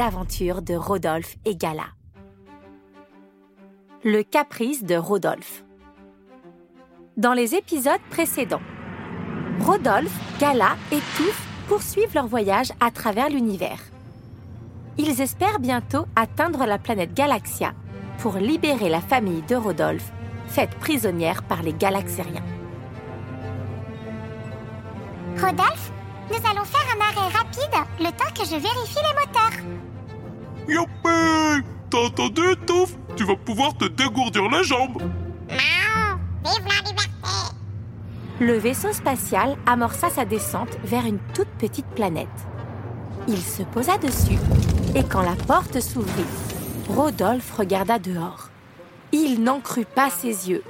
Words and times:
De 0.00 0.74
Rodolphe 0.74 1.36
et 1.44 1.54
Gala. 1.54 1.84
Le 4.02 4.22
caprice 4.22 4.82
de 4.82 4.94
Rodolphe. 4.94 5.62
Dans 7.18 7.34
les 7.34 7.54
épisodes 7.54 8.00
précédents, 8.08 8.62
Rodolphe, 9.60 10.18
Gala 10.40 10.78
et 10.90 11.00
Touffe 11.18 11.46
poursuivent 11.68 12.14
leur 12.14 12.28
voyage 12.28 12.72
à 12.80 12.90
travers 12.90 13.28
l'univers. 13.28 13.78
Ils 14.96 15.20
espèrent 15.20 15.60
bientôt 15.60 16.06
atteindre 16.16 16.64
la 16.64 16.78
planète 16.78 17.12
Galaxia 17.12 17.74
pour 18.20 18.36
libérer 18.36 18.88
la 18.88 19.02
famille 19.02 19.42
de 19.42 19.54
Rodolphe, 19.54 20.12
faite 20.46 20.74
prisonnière 20.76 21.42
par 21.42 21.62
les 21.62 21.74
Galaxériens. 21.74 22.46
Rodolphe, 25.38 25.92
nous 26.30 26.50
allons 26.50 26.64
faire 26.64 26.86
un 26.96 27.00
arrêt 27.00 27.36
rapide 27.36 27.88
le 27.98 28.10
temps 28.10 28.32
que 28.34 28.44
je 28.44 28.56
vérifie 28.56 28.98
les 29.02 29.14
moteurs. 29.18 29.58
Youpi 30.68 31.66
T'as 31.90 31.98
entendu, 31.98 32.42
Touffe 32.66 32.96
Tu 33.16 33.24
vas 33.24 33.34
pouvoir 33.34 33.76
te 33.76 33.86
dégourdir 33.86 34.48
les 34.48 34.62
jambes 34.62 35.02
Miaou, 35.48 36.18
vive 36.44 36.66
la 36.66 36.88
liberté. 36.88 37.10
Le 38.38 38.56
vaisseau 38.56 38.92
spatial 38.92 39.56
amorça 39.66 40.08
sa 40.08 40.24
descente 40.24 40.78
vers 40.84 41.04
une 41.04 41.18
toute 41.34 41.48
petite 41.58 41.88
planète. 41.88 42.28
Il 43.26 43.42
se 43.42 43.62
posa 43.64 43.98
dessus 43.98 44.38
et 44.94 45.02
quand 45.02 45.22
la 45.22 45.34
porte 45.46 45.80
s'ouvrit, 45.80 46.24
Rodolphe 46.88 47.52
regarda 47.56 47.98
dehors. 47.98 48.48
Il 49.12 49.42
n'en 49.42 49.60
crut 49.60 49.88
pas 49.88 50.10
ses 50.10 50.48
yeux. 50.48 50.62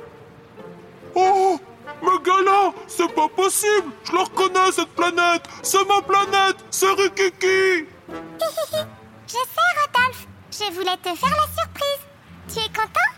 Oh 1.14 1.58
Mais 2.02 2.18
Gala 2.24 2.72
C'est 2.86 3.12
pas 3.14 3.28
possible 3.28 3.92
Je 4.04 4.12
la 4.12 4.24
reconnais, 4.24 4.72
cette 4.72 4.88
planète 4.88 5.42
C'est 5.62 5.86
ma 5.86 6.00
planète 6.02 6.56
C'est 6.70 6.90
Rikiki 6.90 7.86
Je 9.26 9.34
sais, 9.34 9.70
Rodolphe. 9.80 10.26
Je 10.50 10.72
voulais 10.74 10.96
te 10.96 11.14
faire 11.16 11.30
la 11.30 11.62
surprise. 11.62 12.02
Tu 12.48 12.58
es 12.58 12.68
content? 12.68 13.12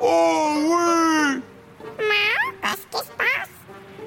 Oh 0.00 0.54
oui 0.56 1.42
Miaou, 1.98 2.52
qu'est-ce 2.62 2.86
qui 2.86 3.06
se 3.06 3.12
passe? 3.12 3.50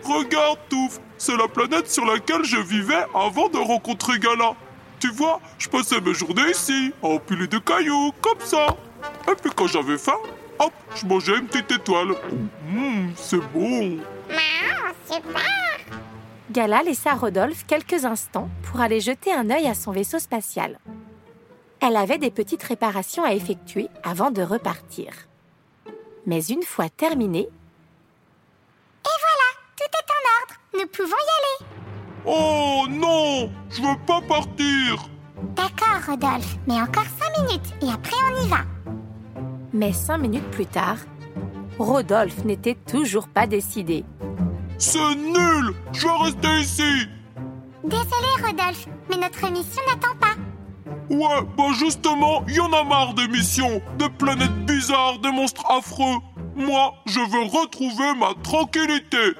Regarde, 0.03 0.57
Touffe 0.69 0.99
C'est 1.19 1.37
la 1.37 1.47
planète 1.47 1.91
sur 1.91 2.03
laquelle 2.05 2.43
je 2.43 2.57
vivais 2.57 3.05
avant 3.13 3.49
de 3.49 3.57
rencontrer 3.59 4.17
Gala. 4.17 4.53
Tu 4.99 5.11
vois, 5.11 5.39
je 5.59 5.69
passais 5.69 6.01
mes 6.01 6.13
journées 6.15 6.49
ici, 6.49 6.91
à 7.03 7.07
empiler 7.07 7.47
des 7.47 7.61
cailloux, 7.61 8.11
comme 8.21 8.39
ça. 8.39 8.65
Et 9.31 9.35
puis 9.35 9.51
quand 9.55 9.67
j'avais 9.67 9.99
faim, 9.99 10.17
hop, 10.59 10.73
je 10.95 11.05
mangeais 11.05 11.37
une 11.37 11.47
petite 11.47 11.71
étoile. 11.71 12.15
Hum, 12.69 13.11
c'est 13.15 13.41
bon. 13.53 13.97
Super. 15.09 15.41
Gala 16.51 16.83
laissa 16.83 17.13
Rodolphe 17.13 17.65
quelques 17.67 18.05
instants 18.05 18.49
pour 18.63 18.79
aller 18.81 18.99
jeter 19.01 19.33
un 19.33 19.49
œil 19.49 19.67
à 19.67 19.73
son 19.73 19.91
vaisseau 19.91 20.19
spatial. 20.19 20.79
Elle 21.81 21.97
avait 21.97 22.17
des 22.17 22.31
petites 22.31 22.63
réparations 22.63 23.23
à 23.23 23.33
effectuer 23.33 23.87
avant 24.03 24.31
de 24.31 24.41
repartir. 24.41 25.11
Mais 26.25 26.43
une 26.45 26.63
fois 26.63 26.89
terminée, 26.89 27.47
Et 29.05 29.17
voilà, 29.25 29.49
tout 29.77 29.83
est 29.83 30.11
en 30.11 30.23
ordre. 30.41 30.55
Nous 30.73 30.87
pouvons 30.87 31.17
y 31.17 31.31
aller. 31.37 31.71
Oh 32.25 32.85
non 32.89 33.51
Je 33.69 33.81
veux 33.81 34.05
pas 34.07 34.21
partir 34.21 35.07
D'accord, 35.55 36.01
Rodolphe, 36.07 36.55
mais 36.67 36.81
encore 36.81 37.05
cinq 37.19 37.43
minutes 37.43 37.73
et 37.81 37.91
après 37.91 38.15
on 38.31 38.43
y 38.43 38.47
va. 38.47 38.61
Mais 39.75 39.91
cinq 39.91 40.17
minutes 40.19 40.49
plus 40.51 40.65
tard, 40.65 40.97
Rodolphe 41.77 42.45
n'était 42.45 42.75
toujours 42.75 43.27
pas 43.27 43.45
décidé. 43.45 44.05
C'est 44.77 45.15
nul 45.15 45.73
Je 45.93 46.07
vais 46.07 46.23
rester 46.23 46.59
ici 46.61 47.07
Désolé, 47.83 48.31
Rodolphe, 48.43 48.87
mais 49.09 49.17
notre 49.17 49.51
mission 49.51 49.81
n'attend 49.87 50.15
pas. 50.19 50.35
Ouais, 51.09 51.47
bah 51.55 51.65
justement, 51.77 52.43
y 52.47 52.59
en 52.59 52.71
a 52.73 52.83
marre 52.83 53.13
des 53.13 53.27
missions, 53.27 53.81
des 53.99 54.09
planètes 54.09 54.65
bizarres, 54.65 55.19
des 55.19 55.31
monstres 55.31 55.69
affreux. 55.69 56.17
Moi, 56.55 56.93
je 57.05 57.19
veux 57.19 57.59
retrouver 57.59 58.15
ma 58.17 58.33
tranquillité. 58.41 59.35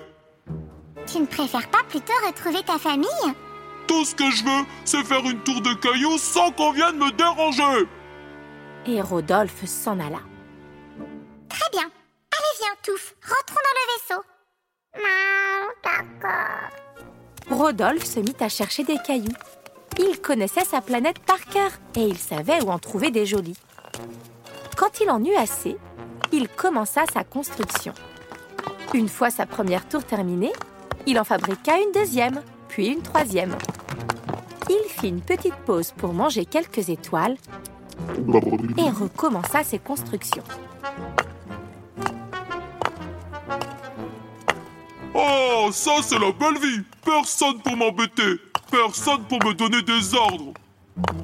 Tu 1.07 1.19
ne 1.19 1.25
préfères 1.25 1.69
pas 1.69 1.83
plutôt 1.89 2.13
retrouver 2.25 2.61
ta 2.63 2.77
famille? 2.77 3.07
Tout 3.87 4.05
ce 4.05 4.13
que 4.13 4.29
je 4.29 4.43
veux, 4.43 4.65
c'est 4.83 5.03
faire 5.03 5.25
une 5.25 5.39
tour 5.39 5.61
de 5.61 5.73
cailloux 5.75 6.17
sans 6.17 6.51
qu'on 6.51 6.71
vienne 6.71 6.97
me 6.97 7.11
déranger. 7.11 7.87
Et 8.87 9.01
Rodolphe 9.01 9.65
s'en 9.65 9.99
alla. 9.99 10.19
Très 11.49 11.69
bien. 11.71 11.81
Allez, 11.81 12.55
viens, 12.59 12.75
Touffe. 12.83 13.15
Rentrons 13.23 13.61
dans 13.65 13.75
le 13.79 13.85
vaisseau. 13.93 14.21
Non, 14.95 15.71
d'accord. 15.83 16.69
Rodolphe 17.49 18.05
se 18.05 18.19
mit 18.19 18.35
à 18.39 18.49
chercher 18.49 18.83
des 18.83 18.97
cailloux. 18.97 19.35
Il 19.97 20.19
connaissait 20.21 20.65
sa 20.65 20.81
planète 20.81 21.19
par 21.19 21.43
cœur 21.45 21.71
et 21.95 22.03
il 22.03 22.17
savait 22.17 22.63
où 22.63 22.69
en 22.69 22.79
trouver 22.79 23.11
des 23.11 23.25
jolis. 23.25 23.57
Quand 24.77 24.99
il 24.99 25.09
en 25.09 25.23
eut 25.23 25.35
assez, 25.35 25.77
il 26.31 26.47
commença 26.49 27.05
sa 27.11 27.23
construction. 27.23 27.93
Une 28.93 29.09
fois 29.09 29.29
sa 29.29 29.45
première 29.45 29.87
tour 29.87 30.03
terminée, 30.03 30.53
il 31.07 31.19
en 31.19 31.23
fabriqua 31.23 31.79
une 31.79 31.91
deuxième, 31.91 32.41
puis 32.67 32.87
une 32.87 33.01
troisième. 33.01 33.55
Il 34.69 34.89
fit 34.89 35.09
une 35.09 35.21
petite 35.21 35.55
pause 35.65 35.91
pour 35.97 36.13
manger 36.13 36.45
quelques 36.45 36.89
étoiles 36.89 37.37
et 38.77 38.89
recommença 38.89 39.63
ses 39.63 39.79
constructions. 39.79 40.43
Oh, 45.13 45.69
ça 45.71 45.91
c'est 46.01 46.19
la 46.19 46.31
belle 46.31 46.59
vie. 46.59 46.81
Personne 47.03 47.59
pour 47.59 47.77
m'embêter. 47.77 48.35
Personne 48.69 49.23
pour 49.25 49.39
me 49.45 49.53
donner 49.53 49.81
des 49.81 50.13
ordres. 50.13 50.53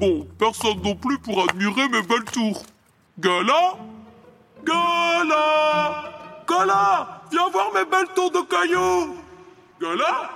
Bon, 0.00 0.26
personne 0.38 0.80
non 0.82 0.94
plus 0.94 1.18
pour 1.18 1.42
admirer 1.42 1.88
mes 1.88 2.02
belles 2.02 2.24
tours. 2.32 2.62
Gala 3.18 3.76
Gala 4.64 6.04
Gala 6.48 7.22
Viens 7.30 7.50
voir 7.50 7.72
mes 7.74 7.84
belles 7.84 8.08
tours 8.14 8.30
de 8.30 8.40
cailloux 8.48 9.16
Gala 9.80 10.30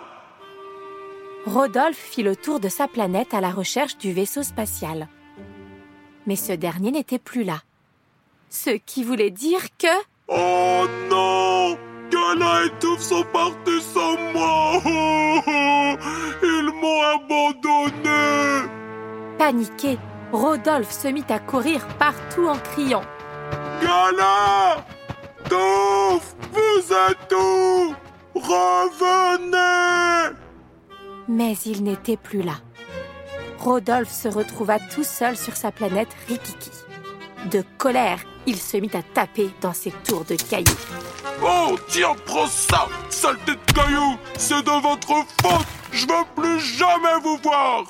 Rodolphe 1.47 1.97
fit 1.97 2.23
le 2.23 2.37
tour 2.37 2.61
de 2.61 2.69
sa 2.69 2.89
planète 2.89 3.33
à 3.33 3.41
la 3.41 3.51
recherche 3.51 3.97
du 3.99 4.13
vaisseau 4.13 4.43
spatial. 4.43 5.09
Mais 6.27 6.37
ce 6.37 6.53
dernier 6.53 6.91
n'était 6.91 7.19
plus 7.19 7.45
là. 7.45 7.63
Ce 8.51 8.71
qui 8.71 9.05
voulait 9.05 9.31
dire 9.31 9.61
que... 9.79 9.87
Oh 10.29 10.87
non 11.11 11.77
Gala 12.11 12.65
et 12.65 12.71
Touffe 12.81 13.01
sont 13.01 13.25
partis 13.33 13.81
sans 13.81 14.17
moi 14.33 14.81
Ils 16.43 16.71
m'ont 16.81 17.03
abandonné 17.03 18.69
Paniqué, 19.39 19.99
Rodolphe 20.33 20.91
se 20.93 21.09
mit 21.09 21.25
à 21.29 21.39
courir 21.39 21.87
partout 21.99 22.47
en 22.49 22.59
criant. 22.59 23.03
Gala 23.83 24.85
Touffe 25.49 26.35
Vous 26.53 26.93
êtes 26.93 27.33
où? 27.33 27.95
Revenez 28.35 29.57
Mais 31.29 31.55
il 31.65 31.83
n'était 31.85 32.17
plus 32.17 32.43
là. 32.43 32.55
Rodolphe 33.67 34.13
se 34.13 34.29
retrouva 34.29 34.79
tout 34.79 35.03
seul 35.03 35.37
sur 35.37 35.57
sa 35.57 35.73
planète 35.73 36.07
Rikiki. 36.29 36.71
De 37.51 37.65
colère, 37.79 38.21
il 38.47 38.59
se 38.59 38.77
mit 38.77 38.93
à 38.95 39.03
taper 39.03 39.51
dans 39.61 39.73
ses 39.73 39.91
tours 39.91 40.25
de 40.25 40.37
cailloux. 40.37 40.79
Oh, 41.43 41.77
tiens, 41.89 42.15
prends 42.27 42.47
ça, 42.47 42.87
saleté 43.11 43.55
de 43.55 43.73
cailloux 43.73 44.19
C'est 44.39 44.63
de 44.65 44.83
votre 44.83 45.09
faute 45.43 45.67
Je 45.91 46.07
veux 46.07 46.25
plus 46.37 46.61
jamais 46.61 47.21
vous 47.25 47.39
voir 47.43 47.87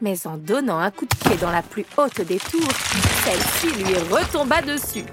Mais 0.00 0.26
en 0.26 0.36
donnant 0.36 0.80
un 0.80 0.90
coup 0.90 1.06
de 1.06 1.14
pied 1.14 1.36
dans 1.36 1.52
la 1.52 1.62
plus 1.62 1.86
haute 1.96 2.20
des 2.22 2.38
tours, 2.38 2.72
celle-ci 3.24 3.68
lui 3.80 3.94
retomba 4.10 4.60
dessus. 4.60 5.04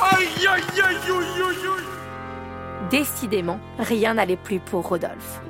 Aïe, 0.00 0.28
aïe, 0.48 0.62
aïe, 0.76 0.82
aïe, 0.82 1.12
aïe, 1.12 1.44
aïe 1.44 2.88
Décidément, 2.90 3.60
rien 3.78 4.14
n'allait 4.14 4.38
plus 4.38 4.60
pour 4.60 4.88
Rodolphe. 4.88 5.42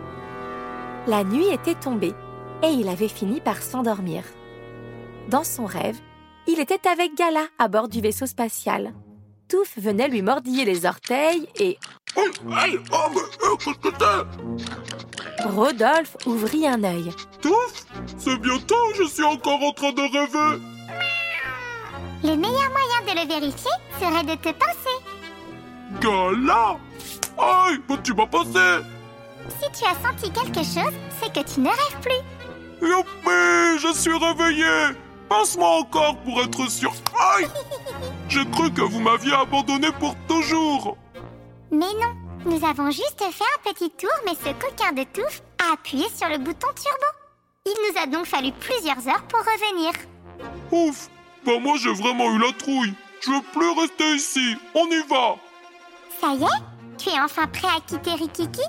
La 1.07 1.23
nuit 1.23 1.47
était 1.53 1.77
tombée 1.77 2.15
et 2.63 2.69
il 2.69 2.89
avait 2.89 3.09
fini 3.09 3.41
par 3.41 3.63
s'endormir. 3.63 4.25
Dans 5.29 5.45
son 5.45 5.67
rêve, 5.67 5.99
il 6.47 6.61
était 6.61 6.89
avec 6.89 7.15
Gala 7.15 7.47
à 7.59 7.69
bord 7.69 7.89
du 7.89 8.01
vaisseau 8.01 8.27
spatial. 8.27 8.95
Touffe 9.49 9.79
venait 9.79 10.09
lui 10.09 10.23
mordiller 10.23 10.65
les 10.65 10.85
orteils 10.87 11.49
et 11.59 11.79
Rodolphe 15.45 16.17
ouvrit 16.27 16.67
un 16.67 16.83
œil. 16.85 17.11
Touffe 17.41 17.85
C'est 18.17 18.39
bientôt, 18.39 18.75
je 18.95 19.05
suis 19.05 19.25
encore 19.25 19.63
en 19.63 19.73
train 19.73 19.93
de 19.93 20.01
rêver 20.01 20.63
Le 22.25 22.37
meilleur 22.37 22.71
moyen 22.71 23.03
de 23.07 23.21
le 23.21 23.29
vérifier 23.29 23.71
serait 24.01 24.25
de 24.25 24.35
te 24.35 24.53
pincer. 24.53 24.99
Gala? 26.01 26.77
Aïe, 27.39 27.79
mais 27.89 28.03
tu 28.03 28.15
m'as 28.15 28.27
passé 28.27 28.85
Si 29.61 29.71
tu 29.79 29.85
as 29.85 29.95
senti 30.07 30.31
quelque 30.31 30.65
chose, 30.65 30.95
c'est 31.21 31.33
que 31.33 31.55
tu 31.55 31.61
ne 31.61 31.69
rêves 31.69 32.01
plus. 32.03 32.38
Youpi, 32.81 33.79
je 33.81 33.93
suis 33.95 34.17
réveillé 34.17 34.97
Passe-moi 35.29 35.69
encore 35.69 36.17
pour 36.19 36.41
être 36.43 36.71
sûr. 36.71 36.93
Aïe 37.37 37.47
J'ai 38.29 38.49
cru 38.51 38.73
que 38.73 38.81
vous 38.83 39.01
m'aviez 39.01 39.35
abandonné 39.35 39.89
pour 39.99 40.15
toujours 40.27 40.97
Mais 41.71 41.93
non, 42.01 42.15
nous 42.47 42.65
avons 42.65 42.91
juste 42.91 43.19
fait 43.19 43.45
un 43.45 43.73
petit 43.73 43.91
tour, 43.91 44.11
mais 44.25 44.33
ce 44.35 44.53
coquin 44.55 44.93
de 44.93 45.03
touffe 45.05 45.43
a 45.59 45.75
appuyé 45.75 46.07
sur 46.15 46.29
le 46.29 46.39
bouton 46.39 46.69
turbo. 46.69 47.07
Il 47.67 47.75
nous 47.87 48.01
a 48.01 48.07
donc 48.07 48.27
fallu 48.27 48.53
plusieurs 48.53 49.07
heures 49.09 49.25
pour 49.29 49.41
revenir. 49.41 49.93
Ouf 50.73 51.09
Bah 51.45 51.59
moi 51.61 51.75
j'ai 51.79 51.93
vraiment 51.93 52.31
eu 52.33 52.39
la 52.39 52.53
trouille. 52.53 52.95
Je 53.21 53.31
veux 53.31 53.43
plus 53.53 53.71
rester 53.81 54.15
ici. 54.15 54.57
On 54.75 54.87
y 54.87 55.03
va 55.09 55.37
Ça 56.21 56.35
y 56.35 56.45
est 56.45 56.97
Tu 56.97 57.11
es 57.11 57.21
enfin 57.21 57.47
prêt 57.49 57.69
à 57.77 57.81
quitter 57.81 58.13
Rikiki? 58.13 58.63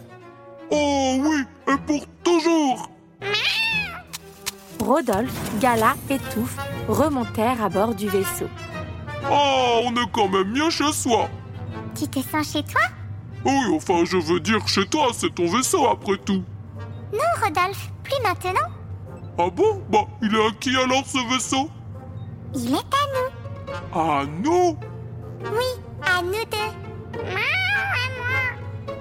Oh 0.71 1.15
oui, 1.19 1.43
et 1.67 1.77
pour 1.87 2.05
toujours 2.23 2.89
Rodolphe, 4.79 5.59
Gala 5.59 5.95
et 6.09 6.17
Touffe 6.17 6.57
remontèrent 6.87 7.63
à 7.63 7.69
bord 7.69 7.93
du 7.95 8.07
vaisseau. 8.07 8.47
Oh, 9.29 9.81
on 9.85 9.93
est 9.95 10.11
quand 10.11 10.27
même 10.27 10.51
mieux 10.51 10.69
chez 10.69 10.91
soi 10.91 11.29
Tu 11.95 12.07
te 12.07 12.19
sens 12.19 12.51
chez 12.53 12.63
toi? 12.63 12.81
Oui, 13.45 13.75
enfin, 13.75 14.03
je 14.05 14.17
veux 14.17 14.39
dire, 14.39 14.67
chez 14.67 14.85
toi, 14.85 15.07
c'est 15.13 15.33
ton 15.33 15.47
vaisseau 15.47 15.85
après 15.87 16.17
tout. 16.25 16.43
Non, 17.13 17.19
Rodolphe, 17.43 17.89
plus 18.03 18.21
maintenant. 18.23 18.69
Ah 19.37 19.49
bon? 19.53 19.81
Bah, 19.89 20.05
il 20.21 20.33
est 20.35 20.45
à 20.47 20.51
qui 20.59 20.75
alors 20.75 21.05
ce 21.05 21.17
vaisseau? 21.33 21.69
Il 22.55 22.73
est 22.73 22.77
à 22.77 23.05
nous. 23.15 23.99
À 23.99 24.25
nous? 24.25 24.77
Oui, 25.43 25.69
à 26.05 26.21
nous 26.21 26.31
deux. 26.31 26.71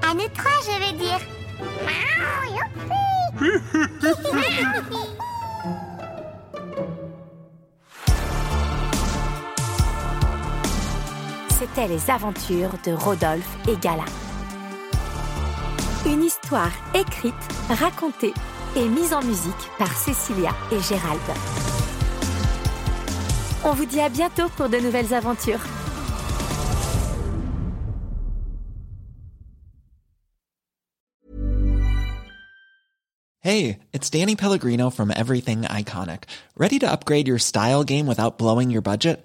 À 0.08 0.14
nous 0.14 0.28
trois, 0.34 0.58
je 0.64 0.86
veux 0.86 0.98
dire. 0.98 1.20
Youpi 3.40 4.98
C'étaient 11.58 11.88
les 11.88 12.08
aventures 12.08 12.70
de 12.86 12.92
Rodolphe 12.92 13.58
et 13.66 13.76
Gala. 13.78 14.04
Une 16.06 16.22
histoire 16.22 16.70
écrite, 16.94 17.34
racontée 17.68 18.32
et 18.76 18.88
mise 18.88 19.12
en 19.12 19.24
musique 19.24 19.52
par 19.76 19.92
Cécilia 19.92 20.50
et 20.70 20.78
Gérald. 20.80 21.18
On 23.64 23.72
vous 23.72 23.86
dit 23.86 23.98
à 23.98 24.08
bientôt 24.08 24.48
pour 24.56 24.68
de 24.68 24.76
nouvelles 24.76 25.12
aventures. 25.12 25.58
Hey, 33.40 33.80
it's 33.92 34.08
Danny 34.08 34.36
Pellegrino 34.36 34.90
from 34.90 35.10
Everything 35.10 35.62
Iconic. 35.62 36.24
Ready 36.56 36.78
to 36.78 36.86
upgrade 36.86 37.26
your 37.26 37.40
style 37.40 37.82
game 37.82 38.06
without 38.06 38.38
blowing 38.38 38.70
your 38.70 38.82
budget? 38.82 39.24